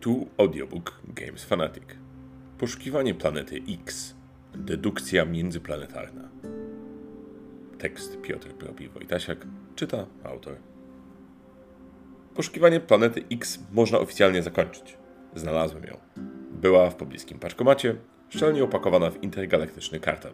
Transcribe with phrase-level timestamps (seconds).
[0.00, 1.84] Tu audiobook Games Fanatic.
[2.58, 4.14] Poszukiwanie planety X.
[4.54, 6.28] Dedukcja międzyplanetarna.
[7.78, 9.46] Tekst Piotr Propi Wojtasiak.
[9.76, 10.56] Czyta autor.
[12.34, 14.96] Poszukiwanie planety X można oficjalnie zakończyć.
[15.34, 15.96] Znalazłem ją.
[16.50, 17.96] Była w pobliskim paczkomacie,
[18.28, 20.32] szczelnie opakowana w intergalaktyczny karton.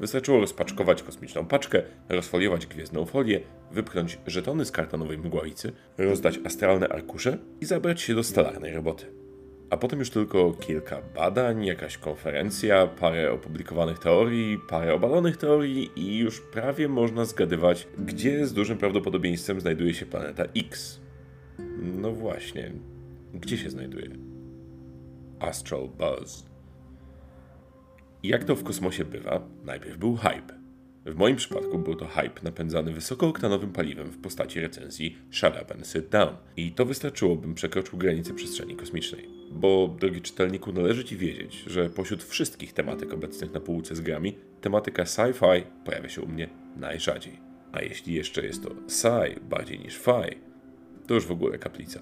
[0.00, 3.40] Wystarczyło rozpaczkować kosmiczną paczkę, rozfoliować gwiezdną folię,
[3.70, 9.06] wypchnąć żetony z kartonowej mgławicy, rozdać astralne arkusze i zabrać się do stalarnej roboty.
[9.70, 16.18] A potem już tylko kilka badań, jakaś konferencja, parę opublikowanych teorii, parę obalonych teorii i
[16.18, 21.00] już prawie można zgadywać, gdzie z dużym prawdopodobieństwem znajduje się planeta X.
[21.82, 22.72] No właśnie,
[23.34, 24.10] gdzie się znajduje?
[25.40, 26.53] Astral Buzz.
[28.24, 30.54] Jak to w kosmosie bywa, najpierw był hype.
[31.06, 35.86] W moim przypadku był to hype napędzany wysokooktanowym paliwem w postaci recenzji Shut Up and
[35.86, 36.36] Sit Down.
[36.56, 39.28] I to wystarczyło, bym przekroczył granice przestrzeni kosmicznej.
[39.52, 44.38] Bo, drogi czytelniku, należy Ci wiedzieć, że pośród wszystkich tematyk obecnych na półce z grami,
[44.60, 47.40] tematyka sci-fi pojawia się u mnie najrzadziej.
[47.72, 50.38] A jeśli jeszcze jest to sci bardziej niż fi,
[51.06, 52.00] to już w ogóle kaplica.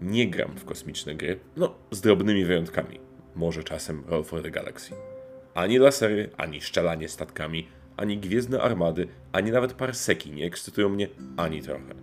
[0.00, 3.00] Nie gram w kosmiczne gry, no z drobnymi wyjątkami.
[3.34, 5.13] Może czasem Roll for the Galaxy.
[5.54, 11.62] Ani lasery, ani szczelanie statkami, ani gwiezdne armady, ani nawet parseki nie ekscytują mnie ani
[11.62, 11.94] trochę.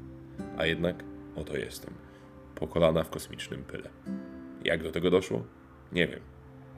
[0.58, 1.04] A jednak
[1.36, 1.94] oto jestem.
[2.56, 3.90] Po kolana w kosmicznym pyle.
[4.66, 5.44] Jak do tego doszło?
[5.92, 6.20] Nie wiem,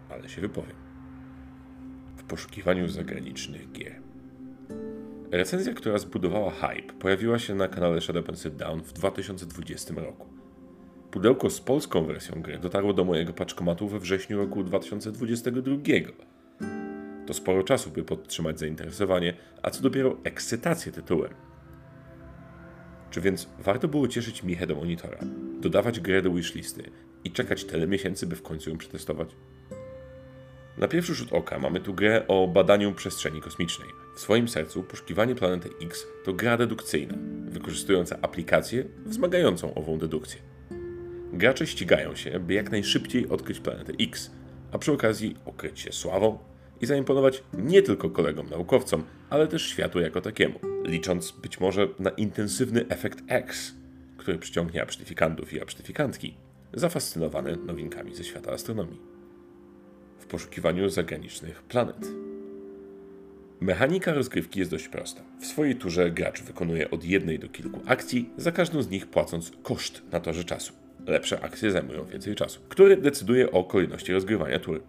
[0.10, 0.76] ale się wypowiem.
[2.18, 4.02] W poszukiwaniu zagranicznych gier.
[5.32, 10.28] Recenzja, która zbudowała hype, pojawiła się na kanale Shadow Sit Down w 2020 roku.
[11.12, 15.78] Pudełko z polską wersją gry dotarło do mojego paczkomatu we wrześniu roku 2022
[17.26, 21.34] to sporo czasu, by podtrzymać zainteresowanie, a co dopiero ekscytację tytułem.
[23.12, 25.18] Czy więc warto było cieszyć michę do monitora,
[25.62, 26.84] dodawać grę do wishlisty
[27.23, 29.36] i czekać tyle miesięcy, by w końcu ją przetestować?
[30.77, 33.89] Na pierwszy rzut oka mamy tu grę o badaniu przestrzeni kosmicznej.
[34.16, 37.14] W swoim sercu poszukiwanie planety X to gra dedukcyjna,
[37.50, 40.42] wykorzystująca aplikację wzmagającą ową dedukcję.
[41.33, 44.32] Gracze ścigają się, by jak najszybciej odkryć planetę X,
[44.72, 46.38] a przy okazji okryć się sławą,
[46.83, 52.10] i zaimponować nie tylko kolegom naukowcom, ale też światu jako takiemu, licząc być może na
[52.10, 53.73] intensywny efekt X,
[54.17, 56.33] który przyciągnie absztyfikantów i absztyfikantki
[56.73, 59.02] zafascynowane nowinkami ze świata astronomii.
[60.20, 62.08] W poszukiwaniu zagranicznych planet.
[63.60, 65.21] Mechanika rozgrywki jest dość prosta.
[65.42, 69.52] W swojej turze gracz wykonuje od jednej do kilku akcji, za każdą z nich płacąc
[69.64, 70.73] koszt na torze czasu.
[71.08, 74.82] Lepsze akcje zajmują więcej czasu, który decyduje o kolejności rozgrywania tury.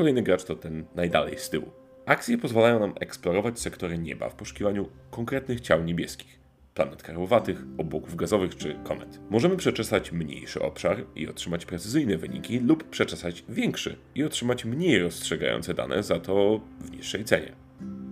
[0.00, 1.70] Kolejny gracz to ten najdalej z tyłu.
[2.06, 6.38] Akcje pozwalają nam eksplorować sektory nieba w poszukiwaniu konkretnych ciał niebieskich,
[6.74, 9.20] planet karłowatych, obłoków gazowych czy komet.
[9.30, 15.74] Możemy przeczesać mniejszy obszar i otrzymać precyzyjne wyniki, lub przeczesać większy i otrzymać mniej rozstrzygające
[15.74, 17.52] dane, za to w niższej cenie.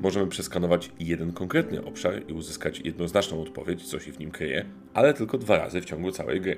[0.01, 5.15] Możemy przeskanować jeden konkretny obszar i uzyskać jednoznaczną odpowiedź, co się w nim kryje, ale
[5.15, 6.57] tylko dwa razy w ciągu całej gry.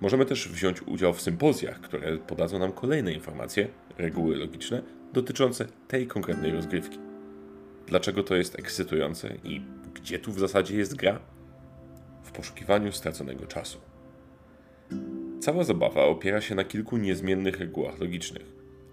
[0.00, 3.68] Możemy też wziąć udział w sympozjach, które podadzą nam kolejne informacje,
[3.98, 6.98] reguły logiczne dotyczące tej konkretnej rozgrywki.
[7.86, 9.60] Dlaczego to jest ekscytujące i
[9.94, 11.20] gdzie tu w zasadzie jest gra?
[12.22, 13.80] W poszukiwaniu straconego czasu.
[15.40, 18.52] Cała zabawa opiera się na kilku niezmiennych regułach logicznych.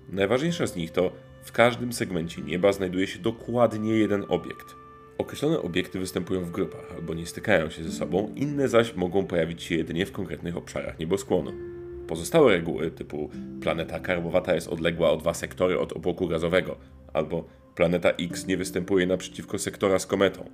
[0.09, 1.11] Najważniejsza z nich to
[1.43, 4.75] w każdym segmencie nieba znajduje się dokładnie jeden obiekt–
[5.17, 9.63] Określone obiekty występują w grupach albo nie stykają się ze sobą, inne zaś mogą pojawić
[9.63, 11.51] się jedynie w konkretnych obszarach nieboskłonu.
[12.07, 13.29] Pozostałe reguły, typu
[13.61, 16.77] planeta karłowata jest odległa o dwa sektory od obłoku gazowego,
[17.13, 20.49] albo planeta X nie występuje naprzeciwko sektora z kometą,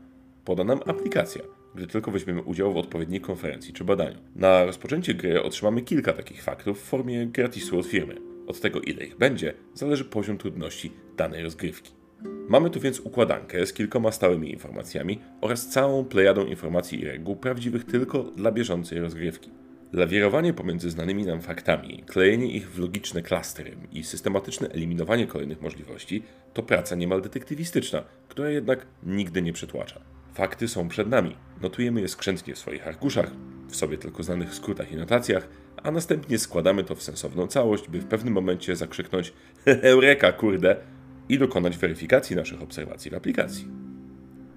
[0.45, 1.41] poda nam aplikacja,
[1.75, 4.17] gdy tylko weźmiemy udział w odpowiedniej konferencji czy badaniu.
[4.35, 8.15] Na rozpoczęcie gry otrzymamy kilka takich faktów w formie gratisu od firmy.
[8.47, 12.02] Od tego, ile ich będzie, zależy poziom trudności danej rozgrywki.
[12.49, 17.83] Mamy tu więc układankę z kilkoma stałymi informacjami oraz całą plejadą informacji i reguł prawdziwych
[17.83, 19.51] tylko dla bieżącej rozgrywki.
[19.93, 26.23] Lawierowanie pomiędzy znanymi nam faktami, klejenie ich w logiczne klastry i systematyczne eliminowanie kolejnych możliwości
[26.53, 30.01] to praca niemal detektywistyczna, która jednak nigdy nie przytłacza.
[30.33, 33.31] Fakty są przed nami, notujemy je skrzętnie w swoich arkuszach,
[33.69, 35.47] w sobie tylko znanych skrótach i notacjach,
[35.83, 39.33] a następnie składamy to w sensowną całość, by w pewnym momencie zakrzyknąć
[39.93, 40.92] Eureka, kurde!
[41.29, 43.67] I dokonać weryfikacji naszych obserwacji w aplikacji.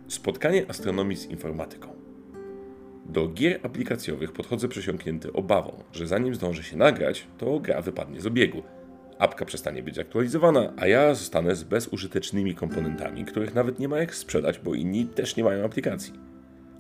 [0.09, 1.89] Spotkanie astronomii z informatyką.
[3.07, 8.27] Do gier aplikacjowych podchodzę przesiąknięty obawą, że zanim zdążę się nagrać, to gra wypadnie z
[8.27, 8.63] obiegu.
[9.19, 14.15] Apka przestanie być aktualizowana, a ja zostanę z bezużytecznymi komponentami, których nawet nie ma jak
[14.15, 16.13] sprzedać, bo inni też nie mają aplikacji.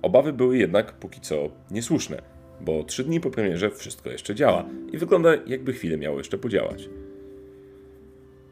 [0.02, 2.22] Obawy były jednak póki co niesłuszne.
[2.60, 6.88] bo 3 dni po premierze wszystko jeszcze działa i wygląda jakby chwilę miało jeszcze podziałać.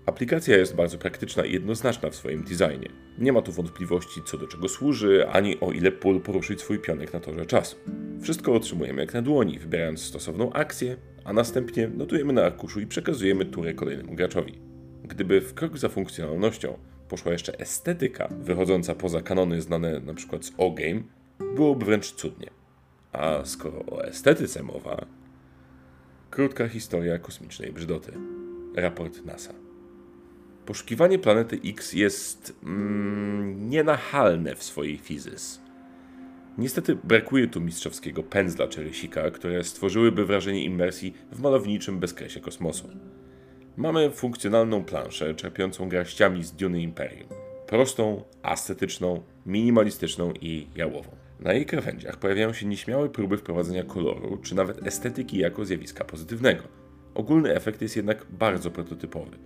[0.06, 2.89] Aplikacja jest bardzo praktyczna i jednoznaczna w swoim designie.
[3.19, 7.12] Nie ma tu wątpliwości co do czego służy, ani o ile pól poruszyć swój pionek
[7.12, 7.77] na torze czasu.
[8.23, 13.45] Wszystko otrzymujemy jak na dłoni, wybierając stosowną akcję, a następnie notujemy na arkuszu i przekazujemy
[13.45, 14.59] turę kolejnemu graczowi.
[15.05, 16.79] Gdyby w krok za funkcjonalnością
[17.09, 20.39] poszła jeszcze estetyka wychodząca poza kanony znane np.
[20.41, 21.03] z O-Game,
[21.55, 22.50] byłoby wręcz cudnie.
[23.12, 25.07] A skoro o estetyce mowa,
[26.31, 28.12] krótka historia kosmicznej brzydoty.
[28.77, 29.63] Raport NASA.
[30.66, 35.61] Poszukiwanie planety X jest mm, nienachalne w swojej fizys.
[36.58, 42.88] Niestety brakuje tu mistrzowskiego pędzla czy rysika, które stworzyłyby wrażenie imersji w malowniczym bezkresie kosmosu.
[43.76, 47.28] Mamy funkcjonalną planszę czerpiącą garściami z Duny Imperium.
[47.66, 51.11] Prostą, estetyczną, minimalistyczną i jałową.
[51.40, 56.62] Na jej krawędziach pojawiają się nieśmiałe próby wprowadzenia koloru, czy nawet estetyki jako zjawiska pozytywnego.
[57.14, 59.37] Ogólny efekt jest jednak bardzo prototypowy.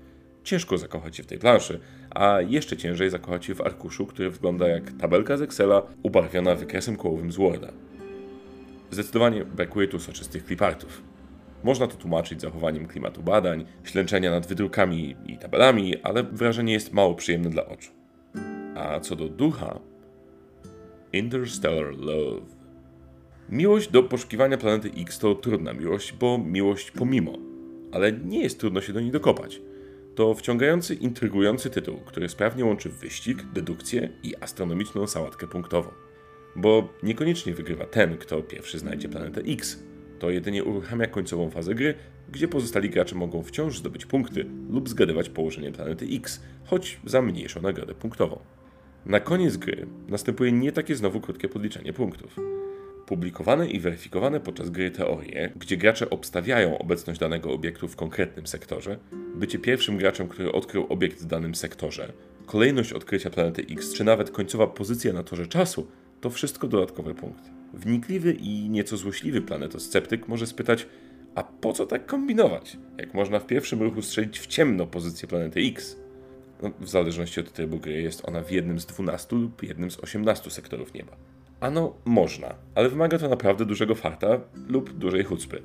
[0.45, 1.81] Ciężko zakochać się w tej planszy,
[2.11, 6.97] a jeszcze ciężej zakochać się w arkuszu, który wygląda jak tabelka z Excela ubarwiona wykresem
[6.97, 7.73] kołowym z Worda.
[8.91, 11.03] Zdecydowanie brakuje tu soczystych clipartów.
[11.65, 17.15] Można to tłumaczyć zachowaniem klimatu badań, ślęczenia nad wydrukami i tabelami, ale wrażenie jest mało
[17.15, 17.91] przyjemne dla oczu.
[18.77, 19.81] A co do ducha,
[21.13, 22.47] Interstellar Love.
[23.49, 27.39] Miłość do poszukiwania planety X to trudna miłość, bo miłość pomimo,
[27.93, 29.61] ale nie jest trudno się do niej dokopać.
[30.19, 35.91] To wciągający, intrygujący tytuł, który sprawnie łączy wyścig, dedukcję i astronomiczną sałatkę punktową.
[36.57, 39.83] Bo niekoniecznie wygrywa ten, kto pierwszy znajdzie planetę X.
[40.19, 41.95] To jedynie uruchamia końcową fazę gry,
[42.33, 47.63] gdzie pozostali gracze mogą wciąż zdobyć punkty lub zgadywać położenie planety X, choć za mniejszą
[47.63, 48.39] nagrodę punktową.
[49.07, 52.37] Na koniec gry następuje nie takie znowu krótkie podliczenie punktów.
[53.09, 58.99] Publikowane i weryfikowane podczas gry teorie, gdzie gracze obstawiają obecność danego obiektu w konkretnym sektorze,
[59.35, 62.13] bycie pierwszym graczem, który odkrył obiekt w danym sektorze,
[62.47, 65.87] kolejność odkrycia planety X, czy nawet końcowa pozycja na torze czasu,
[66.21, 67.51] to wszystko dodatkowe punkty.
[67.75, 70.87] Wnikliwy i nieco złośliwy planetosceptyk może spytać,
[71.35, 75.61] a po co tak kombinować, jak można w pierwszym ruchu strzelić w ciemno pozycję planety
[75.61, 75.97] X?
[76.63, 79.99] No, w zależności od trybu gry jest ona w jednym z 12 lub jednym z
[80.01, 81.38] 18 sektorów nieba.
[81.61, 85.63] Ano, można, ale wymaga to naprawdę dużego farta lub dużej chucpy.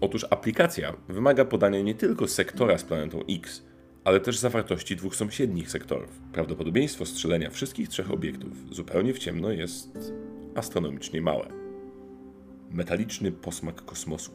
[0.00, 3.62] Otóż aplikacja wymaga podania nie tylko sektora z planetą X,
[4.04, 6.20] ale też zawartości dwóch sąsiednich sektorów.
[6.32, 10.12] Prawdopodobieństwo strzelenia wszystkich trzech obiektów zupełnie w ciemno jest
[10.54, 11.48] astronomicznie małe.
[12.70, 14.30] Metaliczny posmak kosmosu.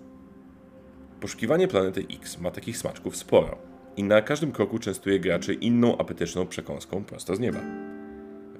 [1.19, 3.57] Poszukiwanie planety X ma takich smaczków sporo
[3.97, 7.90] i na każdym kroku częstuje graczy inną apetyczną przekąską prosto z nieba.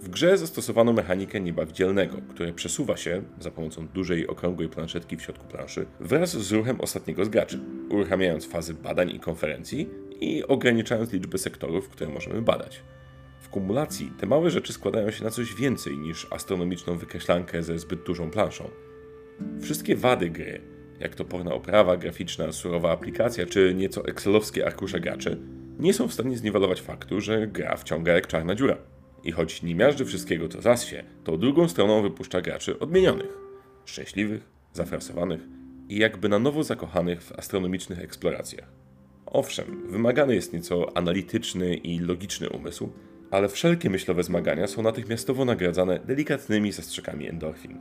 [0.01, 5.21] W grze zastosowano mechanikę nieba wdzielnego, które przesuwa się za pomocą dużej okrągłej planszetki w
[5.21, 7.59] środku planszy wraz z ruchem ostatniego z graczy,
[7.89, 9.89] uruchamiając fazy badań i konferencji
[10.19, 12.83] i ograniczając liczbę sektorów, które możemy badać.
[13.41, 18.03] W kumulacji te małe rzeczy składają się na coś więcej niż astronomiczną wykreślankę ze zbyt
[18.03, 18.69] dużą planszą.
[19.61, 20.61] Wszystkie wady gry,
[20.99, 25.37] jak to porna oprawa graficzna, surowa aplikacja czy nieco excelowskie arkusze graczy,
[25.79, 28.90] nie są w stanie zniwelować faktu, że gra wciąga jak czarna dziura.
[29.23, 33.37] I choć nie miażdży wszystkiego co zassie, to drugą stroną wypuszcza graczy odmienionych,
[33.85, 35.41] szczęśliwych, zafrasowanych
[35.89, 38.67] i jakby na nowo zakochanych w astronomicznych eksploracjach.
[39.25, 42.89] Owszem, wymagany jest nieco analityczny i logiczny umysł,
[43.31, 47.77] ale wszelkie myślowe zmagania są natychmiastowo nagradzane delikatnymi zastrzykami endorfin.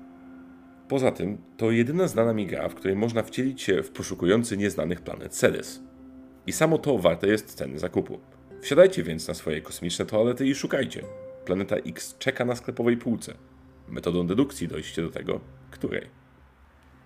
[0.88, 5.00] Poza tym, to jedyna znana mi gra, w której można wcielić się w poszukujący nieznanych
[5.00, 5.82] planet Ceres.
[6.46, 8.18] I samo to warte jest ceny zakupu.
[8.60, 11.02] Wsiadajcie więc na swoje kosmiczne toalety i szukajcie.
[11.44, 13.34] Planeta X czeka na sklepowej półce.
[13.88, 16.06] Metodą dedukcji dojście do tego, której.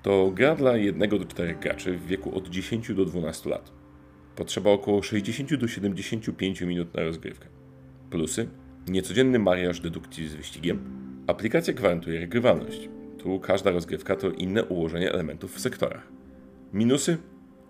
[0.02, 3.72] To gra dla 1 do 4 graczy w wieku od 10 do 12 lat.
[4.36, 7.48] Potrzeba około 60 do 75 minut na rozgrywkę.
[8.10, 8.48] Plusy?
[8.88, 10.84] Niecodzienny mariaż dedukcji z wyścigiem.
[11.26, 12.88] Aplikacja gwarantuje regrywalność.
[13.18, 16.08] Tu każda rozgrywka to inne ułożenie elementów w sektorach.
[16.72, 17.18] Minusy?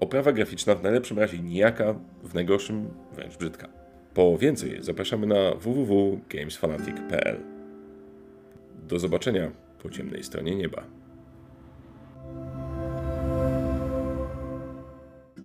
[0.00, 3.83] Oprawa graficzna w najlepszym razie nijaka, w najgorszym wręcz brzydka.
[4.14, 7.40] Po więcej zapraszamy na www.gamesfanatic.pl.
[8.88, 9.50] Do zobaczenia
[9.82, 10.84] po ciemnej stronie nieba.